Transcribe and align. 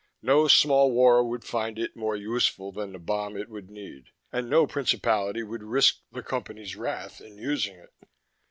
No 0.23 0.47
small 0.47 0.91
war 0.91 1.23
would 1.23 1.43
find 1.43 1.77
it 1.77 1.95
more 1.95 2.15
useful 2.15 2.71
than 2.71 2.91
the 2.91 2.97
bomb 2.97 3.37
it 3.37 3.49
would 3.49 3.69
need 3.69 4.05
and 4.31 4.49
no 4.49 4.65
principality 4.65 5.43
would 5.43 5.61
risk 5.61 5.99
the 6.11 6.23
Company's 6.23 6.75
wrath 6.75 7.21
in 7.21 7.37
using 7.37 7.75
it. 7.75 7.93